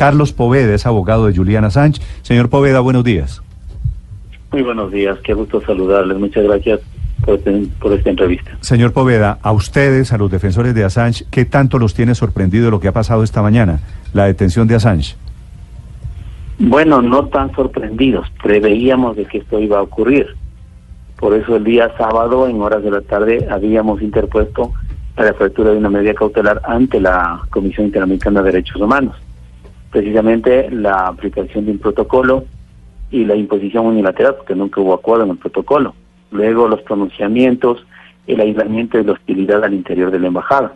Carlos 0.00 0.32
Poveda 0.32 0.74
es 0.74 0.86
abogado 0.86 1.26
de 1.26 1.36
Juliana 1.36 1.68
Sánchez. 1.68 2.02
Señor 2.22 2.48
Poveda, 2.48 2.80
buenos 2.80 3.04
días. 3.04 3.42
Muy 4.50 4.62
buenos 4.62 4.90
días. 4.90 5.18
Qué 5.22 5.34
gusto 5.34 5.60
saludarles. 5.60 6.16
Muchas 6.16 6.42
gracias 6.42 6.80
por, 7.22 7.34
este, 7.34 7.66
por 7.78 7.92
esta 7.92 8.08
entrevista. 8.08 8.50
Señor 8.60 8.94
Poveda, 8.94 9.38
a 9.42 9.52
ustedes, 9.52 10.14
a 10.14 10.16
los 10.16 10.30
defensores 10.30 10.74
de 10.74 10.84
Assange, 10.84 11.26
¿qué 11.30 11.44
tanto 11.44 11.78
los 11.78 11.92
tiene 11.92 12.14
sorprendido 12.14 12.70
lo 12.70 12.80
que 12.80 12.88
ha 12.88 12.92
pasado 12.92 13.22
esta 13.22 13.42
mañana, 13.42 13.80
la 14.14 14.24
detención 14.24 14.66
de 14.66 14.76
Assange? 14.76 15.16
Bueno, 16.58 17.02
no 17.02 17.26
tan 17.26 17.54
sorprendidos. 17.54 18.26
Preveíamos 18.42 19.16
de 19.16 19.26
que 19.26 19.36
esto 19.36 19.60
iba 19.60 19.80
a 19.80 19.82
ocurrir. 19.82 20.28
Por 21.18 21.34
eso 21.34 21.56
el 21.56 21.64
día 21.64 21.94
sábado, 21.98 22.48
en 22.48 22.58
horas 22.62 22.82
de 22.82 22.90
la 22.90 23.02
tarde, 23.02 23.46
habíamos 23.50 24.00
interpuesto 24.00 24.72
la 25.18 25.28
apertura 25.28 25.72
de 25.72 25.76
una 25.76 25.90
medida 25.90 26.14
cautelar 26.14 26.62
ante 26.64 26.98
la 27.00 27.42
Comisión 27.50 27.84
Interamericana 27.84 28.40
de 28.40 28.52
Derechos 28.52 28.80
Humanos. 28.80 29.14
Precisamente 29.90 30.70
la 30.70 31.08
aplicación 31.08 31.66
de 31.66 31.72
un 31.72 31.78
protocolo 31.78 32.44
y 33.10 33.24
la 33.24 33.34
imposición 33.34 33.86
unilateral, 33.86 34.36
porque 34.36 34.54
nunca 34.54 34.80
hubo 34.80 34.94
acuerdo 34.94 35.24
en 35.24 35.30
el 35.30 35.36
protocolo. 35.38 35.94
Luego 36.30 36.68
los 36.68 36.80
pronunciamientos, 36.82 37.84
el 38.26 38.40
aislamiento 38.40 38.98
y 38.98 39.04
la 39.04 39.12
hostilidad 39.12 39.64
al 39.64 39.74
interior 39.74 40.10
de 40.12 40.20
la 40.20 40.28
embajada. 40.28 40.74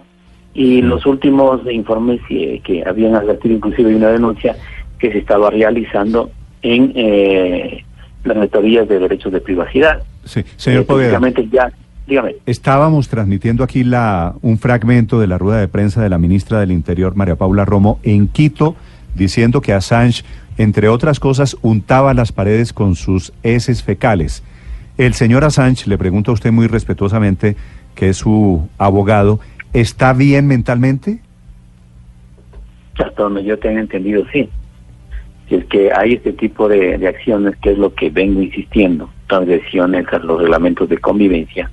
Y 0.53 0.83
los 0.83 1.07
últimos 1.07 1.61
informes 1.71 2.21
que 2.29 2.83
habían 2.87 3.15
advertido 3.15 3.55
inclusive 3.55 3.95
una 3.95 4.09
denuncia 4.09 4.57
que 4.99 5.13
se 5.13 5.19
estaba 5.19 5.51
realizando 5.51 6.31
en 6.63 6.93
eh, 6.97 7.85
las 8.25 8.37
metodías 8.37 8.89
de 8.89 8.99
derechos 8.99 9.33
de 9.33 9.41
privacidad. 9.41 10.03
Sí, 10.25 10.43
señor 10.57 10.83
Eh, 10.83 10.85
Poveda. 10.85 11.21
ya, 11.53 11.73
dígame. 12.07 12.37
Estábamos 12.47 13.09
transmitiendo 13.09 13.63
aquí 13.63 13.85
la, 13.85 14.35
un 14.43 14.59
fragmento 14.59 15.21
de 15.21 15.27
la 15.27 15.39
rueda 15.39 15.61
de 15.61 15.69
prensa 15.69 16.03
de 16.03 16.09
la 16.09 16.19
ministra 16.19 16.61
del 16.61 16.73
Interior, 16.73 17.15
María 17.17 17.37
Paula 17.37 17.65
Romo, 17.65 17.99
en 18.03 18.29
Quito, 18.29 18.77
diciendo 19.15 19.61
que 19.61 19.73
Assange, 19.73 20.25
entre 20.59 20.89
otras 20.89 21.21
cosas, 21.21 21.57
untaba 21.63 22.15
las 22.15 22.33
paredes 22.33 22.73
con 22.73 22.97
sus 22.97 23.33
heces 23.43 23.83
fecales. 23.83 24.43
El 24.97 25.15
señor 25.15 25.45
Assange, 25.45 25.89
le 25.89 25.99
pregunto 25.99 26.31
a 26.31 26.35
usted 26.35 26.53
muy 26.53 26.67
respetuosamente, 26.67 27.57
que 27.95 28.11
es 28.11 28.19
su 28.19 28.69
abogado, 28.79 29.41
¿está 29.73 30.13
bien 30.13 30.47
mentalmente? 30.47 31.21
hasta 32.97 33.41
yo 33.41 33.59
tenga 33.59 33.81
entendido, 33.81 34.25
sí. 34.33 34.49
Si 35.49 35.57
es 35.57 35.65
que 35.67 35.91
hay 35.93 36.15
este 36.15 36.33
tipo 36.33 36.69
de, 36.69 36.97
de 36.97 37.09
acciones, 37.09 37.57
que 37.57 37.73
es 37.73 37.79
lo 37.79 37.95
que 37.95 38.09
vengo 38.09 38.41
insistiendo, 38.41 39.11
transgresiones 39.27 40.07
a 40.13 40.19
los 40.19 40.41
reglamentos 40.41 40.89
de 40.89 40.99
convivencia, 40.99 41.71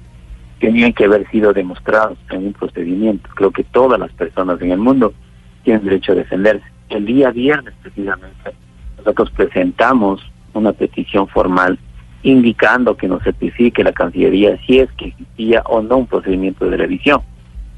tenían 0.59 0.94
que 0.94 1.06
haber 1.06 1.30
sido 1.30 1.53
demostrados 1.53 2.17
en 2.30 2.47
un 2.47 2.53
procedimiento. 2.53 3.30
Creo 3.36 3.52
que 3.52 3.64
todas 3.64 4.00
las 4.00 4.12
personas 4.12 4.62
en 4.62 4.72
el 4.72 4.78
mundo 4.78 5.14
tienen 5.64 5.84
derecho 5.84 6.12
a 6.12 6.16
defenderse. 6.16 6.66
El 6.92 7.06
día 7.06 7.31
viernes, 7.31 7.73
precisamente, 7.81 8.52
nosotros 8.97 9.31
presentamos 9.31 10.22
una 10.53 10.73
petición 10.73 11.28
formal 11.28 11.80
indicando 12.23 12.95
que 12.95 13.08
nos 13.08 13.23
certifique 13.23 13.84
la 13.84 13.94
Cancillería 13.94 14.58
si 14.67 14.80
es 14.80 14.92
que 14.94 15.07
existía 15.07 15.62
o 15.66 15.81
no 15.81 15.97
un 15.97 16.07
procedimiento 16.07 16.69
de 16.69 16.78
revisión. 16.78 17.22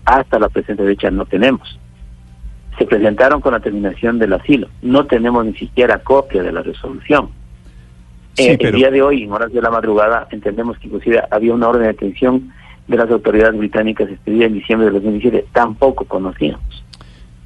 Hasta 0.05 0.37
la 0.39 0.49
presente 0.49 0.83
fecha 0.83 1.09
no 1.11 1.25
tenemos 1.25 1.79
se 2.77 2.85
presentaron 2.85 3.39
con 3.39 3.53
la 3.53 3.59
terminación 3.59 4.17
del 4.17 4.33
asilo. 4.33 4.67
No 4.81 5.05
tenemos 5.05 5.45
ni 5.45 5.53
siquiera 5.53 5.99
copia 5.99 6.41
de 6.41 6.51
la 6.51 6.63
resolución. 6.63 7.29
Sí, 8.33 8.47
Eh, 8.47 8.57
pero- 8.57 8.69
El 8.71 8.75
día 8.77 8.89
de 8.89 9.01
hoy, 9.03 9.21
en 9.23 9.31
horas 9.31 9.53
de 9.53 9.61
la 9.61 9.69
madrugada, 9.69 10.27
entendemos 10.31 10.79
que 10.79 10.87
inclusive 10.87 11.21
había 11.29 11.53
una 11.53 11.67
orden 11.69 11.83
de 11.83 11.89
detención 11.89 12.51
de 12.87 12.97
las 12.97 13.11
autoridades 13.11 13.55
británicas 13.59 14.09
expedida 14.09 14.45
en 14.45 14.55
diciembre 14.55 14.87
de 14.87 14.93
2017. 14.93 15.45
Tampoco 15.53 16.05
conocíamos. 16.05 16.82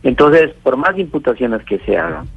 Entonces, 0.08 0.52
por 0.64 0.78
más 0.78 0.98
imputaciones 0.98 1.62
que 1.66 1.80
se 1.80 1.98
hagan, 1.98 2.28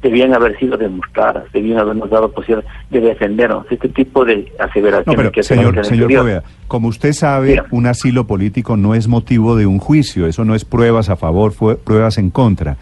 debían 0.00 0.32
haber 0.34 0.56
sido 0.56 0.76
demostradas, 0.76 1.50
debían 1.52 1.80
habernos 1.80 2.08
dado 2.08 2.30
posibilidad 2.30 2.64
de 2.90 3.00
defendernos. 3.00 3.66
Este 3.68 3.88
tipo 3.88 4.24
de 4.24 4.52
aseveraciones 4.60 5.06
No, 5.08 5.14
pero 5.14 5.32
que 5.32 5.42
señor, 5.42 5.84
señor. 5.84 6.14
Poveda, 6.14 6.44
como 6.68 6.86
usted 6.86 7.12
sabe, 7.12 7.60
un 7.72 7.86
asilo 7.88 8.28
político 8.28 8.76
no 8.76 8.94
es 8.94 9.08
motivo 9.08 9.56
de 9.56 9.66
un 9.66 9.80
juicio, 9.80 10.28
eso 10.28 10.44
no 10.44 10.54
es 10.54 10.64
pruebas 10.64 11.08
a 11.10 11.16
favor, 11.16 11.50
fue 11.50 11.76
pruebas 11.76 12.18
en 12.18 12.30
contra. 12.30 12.76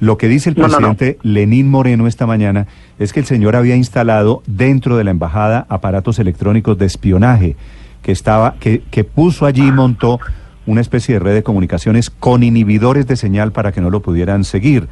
Lo 0.00 0.18
que 0.18 0.26
dice 0.26 0.50
el 0.50 0.56
No, 0.56 0.62
no, 0.62 0.80
no. 0.80 0.96
presidente 0.96 1.18
Lenín 1.22 1.70
Moreno 1.70 2.08
esta 2.08 2.26
mañana 2.26 2.66
es 2.98 3.12
que 3.12 3.20
el 3.20 3.26
señor 3.26 3.54
había 3.54 3.76
instalado 3.76 4.42
dentro 4.48 4.96
de 4.96 5.04
la 5.04 5.12
embajada 5.12 5.64
aparatos 5.68 6.18
electrónicos 6.18 6.76
de 6.76 6.86
espionaje, 6.86 7.54
que 8.02 8.10
estaba, 8.10 8.56
que, 8.58 8.82
que 8.90 9.04
puso 9.04 9.46
allí 9.46 9.68
y 9.68 9.70
montó 9.70 10.18
una 10.66 10.80
especie 10.80 11.14
de 11.14 11.20
red 11.20 11.34
de 11.34 11.42
comunicaciones 11.42 12.10
con 12.10 12.42
inhibidores 12.42 13.06
de 13.06 13.16
señal 13.16 13.52
para 13.52 13.72
que 13.72 13.80
no 13.80 13.90
lo 13.90 14.00
pudieran 14.00 14.44
seguir. 14.44 14.88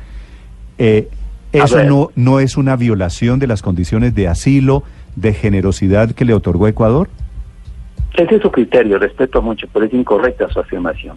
Eh, 0.79 1.09
¿Eso 1.53 1.85
no, 1.85 2.11
no 2.17 2.41
es 2.41 2.57
una 2.57 2.77
violación 2.77 3.39
de 3.39 3.47
las 3.47 3.63
condiciones 3.63 4.15
de 4.15 4.29
asilo, 4.29 4.83
de 5.15 5.33
generosidad 5.33 6.11
que 6.13 6.25
le 6.25 6.35
otorgó 6.35 6.67
Ecuador? 6.67 7.09
Ese 8.15 8.37
es 8.37 8.43
su 8.43 8.51
criterio, 8.51 8.99
respeto 8.99 9.43
mucho, 9.43 9.67
pero 9.73 9.87
es 9.87 9.93
incorrecta 9.93 10.49
su 10.49 10.61
afirmación. 10.61 11.17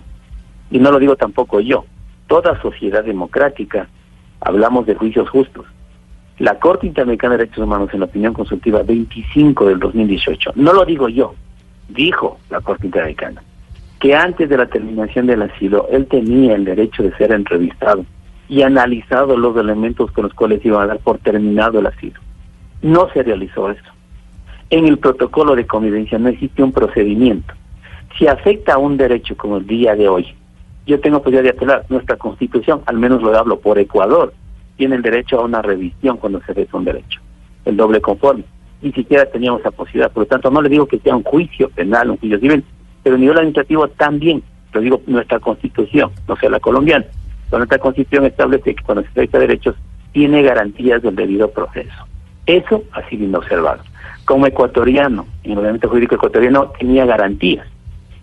Y 0.72 0.80
no 0.80 0.92
lo 0.92 1.00
digo 1.00 1.16
tampoco 1.16 1.60
yo. 1.60 1.86
Toda 2.28 2.60
sociedad 2.62 3.04
democrática 3.04 3.88
hablamos 4.42 4.86
de 4.86 4.96
juicios 4.96 5.30
justos. 5.30 5.66
La 6.40 6.60
Corte 6.60 6.86
Interamericana 6.86 7.34
de 7.34 7.46
Derechos 7.46 7.64
Humanos, 7.64 7.90
en 7.94 8.02
la 8.02 8.06
opinión 8.06 8.34
consultiva 8.34 8.84
25 8.84 9.66
del 9.68 9.80
2018, 9.80 10.54
no 10.56 10.74
lo 10.74 10.86
digo 10.86 11.10
yo, 11.10 11.34
dijo 11.90 12.40
la 12.50 12.62
Corte 12.62 12.86
Interamericana, 12.86 13.42
que 14.00 14.16
antes 14.16 14.50
de 14.50 14.58
la 14.58 14.68
terminación 14.68 15.28
del 15.28 15.42
asilo, 15.42 15.88
él 15.92 16.06
tenía 16.08 16.56
el 16.56 16.66
derecho 16.66 17.04
de 17.04 17.16
ser 17.18 17.32
entrevistado 17.32 18.06
y 18.50 18.62
analizado 18.62 19.38
los 19.38 19.58
elementos 19.58 20.12
con 20.12 20.26
los 20.26 20.34
cuales 20.34 20.64
iban 20.64 20.84
a 20.84 20.88
dar 20.88 21.00
por 21.00 21.18
terminado 21.20 21.80
el 21.80 21.88
asilo. 21.88 22.20
No 22.82 23.10
se 23.12 23.24
realizó 23.24 23.72
eso. 23.72 23.92
En 24.70 24.86
el 24.86 25.00
protocolo 25.00 25.56
de 25.56 25.66
convivencia 25.66 26.20
no 26.20 26.30
existe 26.30 26.62
un 26.62 26.72
procedimiento. 26.72 27.54
Si 28.18 28.28
afecta 28.28 28.76
a 28.76 28.78
un 28.78 28.98
derecho 28.98 29.36
como 29.36 29.58
el 29.58 29.68
día 29.68 29.96
de 29.96 30.08
hoy, 30.08 30.28
yo 30.86 31.00
tengo 31.00 31.22
posibilidad 31.22 31.44
de 31.44 31.58
apelar. 31.58 31.86
Nuestra 31.90 32.18
constitución, 32.18 32.82
al 32.86 32.98
menos 32.98 33.22
lo 33.22 33.38
hablo 33.38 33.60
por 33.60 33.80
Ecuador, 33.80 34.34
tiene 34.78 34.96
el 34.96 35.02
derecho 35.02 35.40
a 35.40 35.46
una 35.46 35.62
revisión 35.62 36.18
cuando 36.18 36.42
se 36.42 36.54
reza 36.54 36.78
un 36.78 36.86
derecho. 36.86 37.20
El 37.66 37.76
doble 37.76 38.00
conforme. 38.00 38.44
Ni 38.82 38.92
siquiera 38.92 39.26
teníamos 39.26 39.62
esa 39.62 39.72
posibilidad. 39.72 40.12
Por 40.12 40.24
lo 40.24 40.28
tanto, 40.28 40.52
no 40.52 40.62
le 40.62 40.70
digo 40.70 40.86
que 40.86 41.00
sea 41.00 41.16
un 41.16 41.24
juicio 41.24 41.70
penal, 41.70 42.12
un 42.12 42.18
juicio 42.18 42.40
civil, 42.40 42.64
pero 43.08 43.16
a 43.16 43.20
nivel 43.20 43.38
administrativo 43.38 43.88
también. 43.88 44.44
Lo 44.74 44.82
digo 44.82 45.02
nuestra 45.08 45.40
constitución, 45.40 46.12
no 46.28 46.36
sea 46.36 46.50
la 46.50 46.60
colombiana. 46.60 47.06
Pero 47.46 47.60
nuestra 47.60 47.80
constitución 47.80 48.26
establece 48.26 48.76
que 48.76 48.84
cuando 48.84 49.02
se 49.04 49.10
trata 49.12 49.40
de 49.40 49.48
derechos, 49.48 49.76
tiene 50.12 50.44
garantías 50.44 51.02
del 51.02 51.16
debido 51.16 51.50
proceso. 51.50 52.06
Eso 52.46 52.84
ha 52.92 53.08
sido 53.08 53.24
inobservado. 53.24 53.82
Como 54.26 54.46
ecuatoriano, 54.46 55.26
en 55.46 55.52
el 55.52 55.58
ordenamiento 55.60 55.88
jurídico 55.88 56.16
ecuatoriano 56.16 56.74
tenía 56.78 57.06
garantías, 57.06 57.66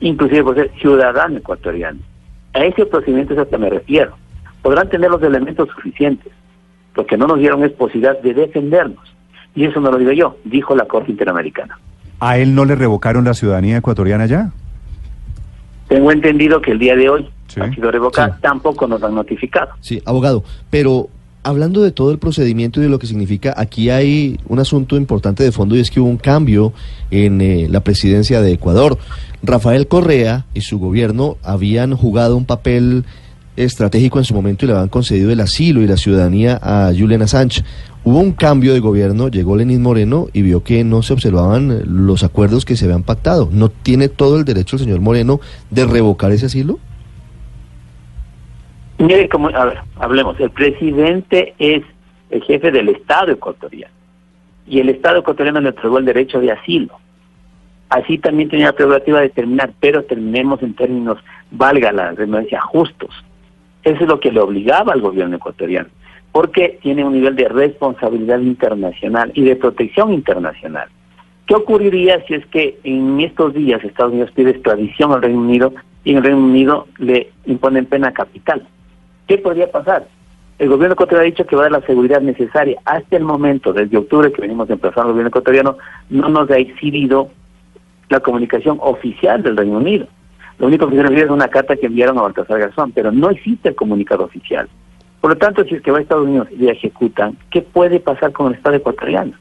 inclusive 0.00 0.44
por 0.44 0.54
ser 0.54 0.70
ciudadano 0.78 1.38
ecuatoriano. 1.38 2.00
A 2.52 2.62
ese 2.62 2.84
procedimiento 2.84 3.32
es 3.32 3.38
a 3.38 3.46
que 3.46 3.56
me 3.56 3.70
refiero. 3.70 4.18
Podrán 4.60 4.90
tener 4.90 5.10
los 5.10 5.22
elementos 5.22 5.66
suficientes. 5.74 6.30
Lo 6.94 7.06
que 7.06 7.16
no 7.16 7.26
nos 7.26 7.38
dieron 7.38 7.64
es 7.64 7.72
posibilidad 7.72 8.20
de 8.20 8.34
defendernos. 8.34 9.14
Y 9.54 9.64
eso 9.64 9.80
no 9.80 9.90
lo 9.90 9.96
digo 9.96 10.12
yo, 10.12 10.36
dijo 10.44 10.76
la 10.76 10.84
Corte 10.84 11.10
Interamericana. 11.10 11.78
¿A 12.20 12.36
él 12.36 12.54
no 12.54 12.66
le 12.66 12.74
revocaron 12.74 13.24
la 13.24 13.32
ciudadanía 13.32 13.78
ecuatoriana 13.78 14.26
ya? 14.26 14.52
Tengo 15.88 16.10
entendido 16.12 16.60
que 16.60 16.72
el 16.72 16.78
día 16.78 16.96
de 16.96 17.08
hoy 17.08 17.28
Sí, 17.46 17.60
ha 17.60 17.72
sido 17.74 17.90
revocada, 17.90 18.34
sí. 18.36 18.40
tampoco 18.42 18.86
nos 18.86 19.02
han 19.02 19.14
notificado. 19.14 19.68
Sí, 19.80 20.00
abogado, 20.06 20.42
pero 20.70 21.08
hablando 21.42 21.82
de 21.82 21.92
todo 21.92 22.10
el 22.10 22.18
procedimiento 22.18 22.80
y 22.80 22.84
de 22.84 22.88
lo 22.88 22.98
que 22.98 23.06
significa, 23.06 23.52
aquí 23.56 23.90
hay 23.90 24.40
un 24.48 24.58
asunto 24.58 24.96
importante 24.96 25.44
de 25.44 25.52
fondo 25.52 25.76
y 25.76 25.80
es 25.80 25.90
que 25.90 26.00
hubo 26.00 26.08
un 26.08 26.16
cambio 26.16 26.72
en 27.10 27.40
eh, 27.42 27.66
la 27.70 27.80
presidencia 27.80 28.40
de 28.40 28.52
Ecuador. 28.52 28.98
Rafael 29.42 29.86
Correa 29.86 30.46
y 30.54 30.62
su 30.62 30.78
gobierno 30.78 31.36
habían 31.42 31.94
jugado 31.94 32.36
un 32.36 32.46
papel 32.46 33.04
estratégico 33.56 34.18
en 34.18 34.24
su 34.24 34.34
momento 34.34 34.64
y 34.64 34.68
le 34.68 34.74
habían 34.74 34.88
concedido 34.88 35.30
el 35.30 35.40
asilo 35.40 35.82
y 35.82 35.86
la 35.86 35.96
ciudadanía 35.96 36.58
a 36.62 36.92
Julian 36.96 37.22
Assange. 37.22 37.62
Hubo 38.04 38.18
un 38.18 38.32
cambio 38.32 38.74
de 38.74 38.80
gobierno, 38.80 39.28
llegó 39.28 39.56
Lenín 39.56 39.80
Moreno 39.80 40.26
y 40.32 40.42
vio 40.42 40.62
que 40.62 40.84
no 40.84 41.02
se 41.02 41.14
observaban 41.14 41.82
los 41.86 42.22
acuerdos 42.22 42.64
que 42.64 42.76
se 42.76 42.84
habían 42.84 43.02
pactado. 43.02 43.48
¿No 43.50 43.70
tiene 43.70 44.08
todo 44.08 44.38
el 44.38 44.44
derecho 44.44 44.76
el 44.76 44.82
señor 44.82 45.00
Moreno 45.00 45.40
de 45.70 45.86
revocar 45.86 46.30
ese 46.30 46.46
asilo? 46.46 46.78
Mire, 48.98 49.28
como, 49.28 49.48
a 49.48 49.64
ver, 49.64 49.78
hablemos. 49.96 50.38
El 50.38 50.50
presidente 50.50 51.54
es 51.58 51.82
el 52.30 52.42
jefe 52.42 52.70
del 52.70 52.90
Estado 52.90 53.32
ecuatoriano. 53.32 53.94
Y 54.66 54.80
el 54.80 54.88
Estado 54.88 55.18
ecuatoriano 55.18 55.60
le 55.60 55.70
entregó 55.70 55.98
el 55.98 56.04
derecho 56.04 56.40
de 56.40 56.52
asilo. 56.52 56.98
Así 57.88 58.18
también 58.18 58.48
tenía 58.48 58.66
la 58.66 58.72
prerrogativa 58.72 59.20
de 59.20 59.28
terminar, 59.28 59.72
pero 59.80 60.04
terminemos 60.04 60.62
en 60.62 60.74
términos, 60.74 61.18
valga 61.50 61.92
la 61.92 62.12
redundancia, 62.12 62.60
justos. 62.60 63.10
Eso 63.84 64.02
es 64.02 64.08
lo 64.08 64.18
que 64.18 64.32
le 64.32 64.40
obligaba 64.40 64.92
al 64.92 65.00
gobierno 65.00 65.36
ecuatoriano, 65.36 65.88
porque 66.32 66.78
tiene 66.82 67.04
un 67.04 67.12
nivel 67.12 67.36
de 67.36 67.48
responsabilidad 67.48 68.40
internacional 68.40 69.30
y 69.34 69.42
de 69.42 69.56
protección 69.56 70.12
internacional. 70.12 70.88
¿Qué 71.46 71.54
ocurriría 71.54 72.24
si 72.26 72.34
es 72.34 72.46
que 72.46 72.78
en 72.84 73.20
estos 73.20 73.52
días 73.52 73.84
Estados 73.84 74.12
Unidos 74.12 74.30
pide 74.34 74.50
extradición 74.50 75.12
al 75.12 75.20
Reino 75.20 75.40
Unido 75.40 75.74
y 76.02 76.12
en 76.12 76.16
el 76.18 76.24
Reino 76.24 76.38
Unido 76.38 76.86
le 76.98 77.30
imponen 77.44 77.84
pena 77.84 78.12
capital? 78.12 78.66
¿Qué 79.26 79.36
podría 79.36 79.70
pasar? 79.70 80.06
El 80.58 80.68
gobierno 80.70 80.94
ecuatoriano 80.94 81.22
ha 81.22 81.30
dicho 81.30 81.46
que 81.46 81.56
va 81.56 81.62
a 81.62 81.64
dar 81.64 81.80
la 81.80 81.86
seguridad 81.86 82.22
necesaria. 82.22 82.80
Hasta 82.86 83.16
el 83.16 83.24
momento, 83.24 83.74
desde 83.74 83.98
octubre 83.98 84.32
que 84.32 84.40
venimos 84.40 84.70
empezando 84.70 85.08
el 85.08 85.12
gobierno 85.12 85.28
ecuatoriano, 85.28 85.76
no 86.08 86.28
nos 86.30 86.50
ha 86.50 86.56
exhibido 86.56 87.28
la 88.08 88.20
comunicación 88.20 88.78
oficial 88.80 89.42
del 89.42 89.56
Reino 89.56 89.78
Unido. 89.78 90.06
Lo 90.58 90.66
único 90.66 90.88
que 90.88 90.96
se 90.96 91.02
refiere 91.02 91.24
es 91.24 91.30
una 91.30 91.48
carta 91.48 91.76
que 91.76 91.86
enviaron 91.86 92.18
a 92.18 92.22
Baltasar 92.22 92.58
Garzón, 92.58 92.92
pero 92.92 93.10
no 93.10 93.30
existe 93.30 93.70
el 93.70 93.74
comunicado 93.74 94.24
oficial. 94.24 94.68
Por 95.20 95.30
lo 95.30 95.36
tanto, 95.36 95.64
si 95.64 95.74
es 95.74 95.82
que 95.82 95.90
va 95.90 95.98
a 95.98 96.02
Estados 96.02 96.26
Unidos 96.26 96.48
y 96.56 96.68
ejecutan, 96.68 97.36
¿qué 97.50 97.62
puede 97.62 97.98
pasar 97.98 98.32
con 98.32 98.48
el 98.48 98.54
Estado 98.54 98.76
ecuatoriano? 98.76 99.32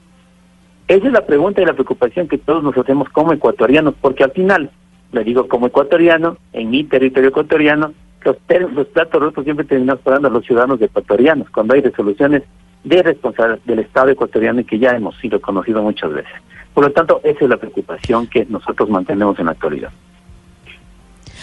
Esa 0.88 1.08
es 1.08 1.14
la 1.14 1.26
pregunta 1.26 1.62
y 1.62 1.66
la 1.66 1.74
preocupación 1.74 2.28
que 2.28 2.38
todos 2.38 2.64
nos 2.64 2.78
hacemos 2.78 3.10
como 3.10 3.34
ecuatorianos, 3.34 3.94
porque 4.00 4.24
al 4.24 4.32
final, 4.32 4.70
le 5.12 5.24
digo 5.24 5.48
como 5.48 5.68
ecuatoriano, 5.68 6.38
en 6.52 6.70
mi 6.70 6.84
territorio 6.84 7.30
ecuatoriano, 7.30 7.94
los, 8.24 8.38
los 8.74 8.88
platos 8.88 9.22
rotos 9.22 9.44
siempre 9.44 9.66
terminamos 9.66 10.02
pagando 10.02 10.28
a 10.30 10.32
los 10.32 10.46
ciudadanos 10.46 10.82
ecuatorianos, 10.82 11.50
cuando 11.50 11.74
hay 11.74 11.82
resoluciones 11.82 12.44
de 12.84 13.04
responsabilidad 13.04 13.60
del 13.66 13.80
Estado 13.80 14.10
ecuatoriano 14.10 14.62
y 14.62 14.66
que 14.66 14.80
ya 14.80 14.92
hemos 14.92 15.18
sido 15.18 15.40
conocidos 15.40 15.84
muchas 15.84 16.12
veces. 16.14 16.34
Por 16.74 16.86
lo 16.86 16.92
tanto, 16.92 17.22
esa 17.24 17.44
es 17.44 17.50
la 17.50 17.58
preocupación 17.58 18.28
que 18.28 18.46
nosotros 18.46 18.90
mantenemos 18.90 19.38
en 19.40 19.46
la 19.46 19.52
actualidad. 19.52 19.92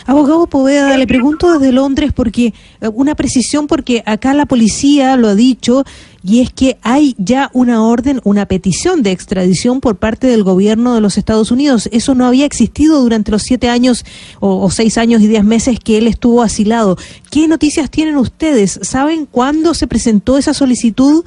Abogado 0.06 0.46
Poveda, 0.46 0.96
le 0.96 1.06
pregunto 1.06 1.52
desde 1.52 1.72
Londres 1.72 2.12
porque 2.12 2.54
eh, 2.80 2.88
una 2.92 3.14
precisión 3.14 3.66
porque 3.66 4.02
acá 4.06 4.34
la 4.34 4.46
policía 4.46 5.16
lo 5.16 5.28
ha 5.28 5.34
dicho 5.34 5.84
y 6.22 6.40
es 6.40 6.52
que 6.52 6.78
hay 6.82 7.14
ya 7.18 7.50
una 7.52 7.82
orden, 7.82 8.20
una 8.24 8.46
petición 8.46 9.02
de 9.02 9.10
extradición 9.10 9.80
por 9.80 9.96
parte 9.96 10.26
del 10.26 10.44
gobierno 10.44 10.94
de 10.94 11.00
los 11.00 11.16
Estados 11.16 11.50
Unidos. 11.50 11.88
Eso 11.92 12.14
no 12.14 12.26
había 12.26 12.44
existido 12.44 13.00
durante 13.00 13.30
los 13.30 13.42
siete 13.42 13.68
años 13.68 14.04
o, 14.38 14.70
seis 14.70 14.98
años 14.98 15.22
y 15.22 15.28
diez 15.28 15.44
meses 15.44 15.78
que 15.80 15.98
él 15.98 16.06
estuvo 16.06 16.42
asilado. 16.42 16.96
¿Qué 17.30 17.48
noticias 17.48 17.90
tienen 17.90 18.16
ustedes? 18.16 18.78
¿Saben 18.82 19.26
cuándo 19.26 19.74
se 19.74 19.86
presentó 19.86 20.36
esa 20.36 20.52
solicitud? 20.52 21.24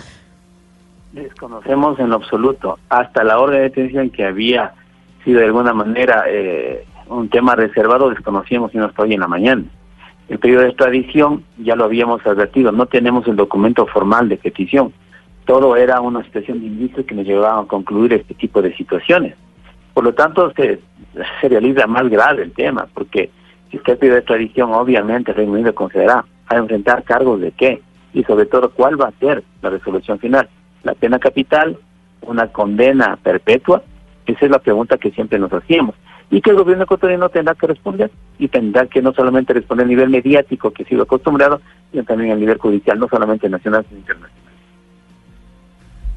Desconocemos 1.12 2.00
en 2.00 2.12
absoluto. 2.12 2.80
Hasta 2.90 3.24
la 3.24 3.40
orden 3.40 3.58
de 3.58 3.64
detención 3.64 4.10
que 4.10 4.25
había 4.25 4.74
sido 5.24 5.40
de 5.40 5.46
alguna 5.46 5.74
manera 5.74 6.25
eh, 6.28 6.86
un 7.13 7.30
tema 7.30 7.56
reservado, 7.56 8.10
desconocíamos 8.10 8.74
y 8.74 8.77
no 8.77 8.92
hoy 8.98 9.13
en 9.13 9.19
la 9.19 9.27
mañana. 9.27 9.63
El 10.30 10.39
periodo 10.39 10.62
de 10.62 10.69
extradición 10.69 11.44
ya 11.57 11.75
lo 11.75 11.86
habíamos 11.86 12.25
advertido, 12.25 12.71
no 12.71 12.86
tenemos 12.86 13.27
el 13.27 13.36
documento 13.36 13.86
formal 13.88 14.30
de 14.30 14.38
petición. 14.38 14.94
Todo 15.45 15.75
era 15.75 16.00
una 16.00 16.24
situación 16.24 16.62
de 16.62 16.68
indicio 16.68 17.06
que 17.06 17.15
nos 17.15 17.25
llevaba 17.25 17.62
a 17.62 17.65
concluir 17.65 18.13
este 18.13 18.33
tipo 18.33 18.62
de 18.62 18.75
situaciones. 18.75 19.36
Por 19.94 20.06
lo 20.06 20.13
tanto, 20.13 20.51
se, 20.54 20.80
se 21.42 21.50
realiza 21.50 21.86
más 21.88 22.10
grave 22.10 22.44
el 22.44 22.54
tema, 22.54 22.88
porque 22.94 23.30
si 23.69 23.77
usted 23.77 24.00
pide 24.00 24.18
extradición, 24.18 24.74
obviamente 24.74 25.31
el 25.31 25.38
Reino 25.38 25.54
Unido 25.54 25.75
considerará 25.75 26.25
a 26.48 26.56
enfrentar 26.56 27.04
cargos 27.04 27.42
de 27.42 27.51
qué 27.51 27.81
y 28.13 28.24
sobre 28.24 28.45
todo 28.45 28.71
cuál 28.71 29.00
va 29.00 29.10
a 29.10 29.19
ser 29.19 29.44
la 29.62 29.69
resolución 29.69 30.19
final 30.19 30.48
la 30.83 30.94
pena 30.94 31.18
capital, 31.19 31.77
una 32.21 32.48
condena 32.48 33.18
perpetua? 33.21 33.81
Esa 34.25 34.45
es 34.45 34.51
la 34.51 34.60
pregunta 34.60 34.98
que 34.98 35.12
siempre 35.12 35.39
nos 35.39 35.51
hacíamos. 35.51 35.95
Y 36.33 36.41
que 36.41 36.50
el 36.50 36.56
gobierno 36.56 36.85
ecuatoriano 36.85 37.30
tendrá 37.30 37.53
que 37.53 37.68
responder 37.68 38.09
y 38.39 38.47
tendrá 38.47 38.88
que 38.88 39.03
no 39.03 39.13
solamente 39.13 39.53
responder 39.53 39.85
a 39.85 39.88
nivel 39.88 40.09
mediático, 40.09 40.71
que 40.71 40.81
ha 40.81 40.88
sido 40.88 41.03
acostumbrado, 41.03 41.62
sino 41.91 42.03
también 42.06 42.31
a 42.31 42.35
nivel 42.35 42.57
judicial, 42.57 42.97
no 42.97 43.07
solamente 43.07 43.47
nacional, 43.47 43.85
sino 43.88 44.00
internacional. 44.00 44.41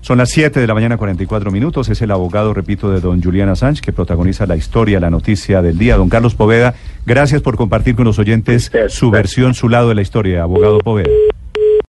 Son 0.01 0.17
las 0.17 0.31
7 0.31 0.59
de 0.59 0.67
la 0.67 0.73
mañana, 0.73 0.97
44 0.97 1.51
minutos. 1.51 1.91
Es 1.91 2.01
el 2.01 2.11
abogado, 2.13 2.55
repito, 2.55 2.91
de 2.91 3.01
don 3.01 3.23
Julián 3.23 3.51
Assange, 3.51 3.83
que 3.83 3.93
protagoniza 3.93 4.47
la 4.47 4.57
historia, 4.57 5.01
la 5.01 5.11
noticia 5.11 5.61
del 5.61 5.77
día. 5.77 5.99
Don 5.99 6.09
Carlos 6.09 6.35
Poveda, 6.35 6.75
gracias 7.05 7.43
por 7.43 7.59
compartir 7.59 7.95
con 7.95 8.07
los 8.07 8.19
oyentes 8.19 8.73
su 8.89 9.11
versión, 9.11 9.53
su 9.53 9.69
lado 9.69 9.91
de 9.91 9.97
la 9.97 10.01
historia, 10.01 10.45
abogado 10.45 10.79
Poveda. 10.79 11.11